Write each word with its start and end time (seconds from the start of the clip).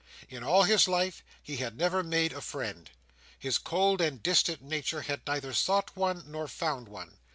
In 0.29 0.43
all 0.43 0.63
his 0.63 0.87
life, 0.87 1.23
he 1.43 1.57
had 1.57 1.77
never 1.77 2.01
made 2.01 2.33
a 2.33 2.41
friend. 2.41 2.89
His 3.37 3.59
cold 3.59 4.01
and 4.01 4.23
distant 4.23 4.63
nature 4.63 5.03
had 5.03 5.27
neither 5.27 5.53
sought 5.53 5.95
one, 5.95 6.23
nor 6.25 6.47
found 6.47 6.89
one. 6.89 7.19